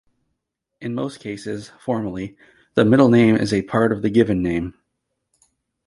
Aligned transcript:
In 0.79 0.95
most 0.95 1.19
cases, 1.19 1.71
formally, 1.79 2.35
the 2.73 2.83
middle 2.83 3.07
name 3.09 3.35
is 3.35 3.53
a 3.53 3.61
part 3.61 3.91
of 3.91 4.01
the 4.01 4.09
given 4.09 4.41
name. 4.41 4.73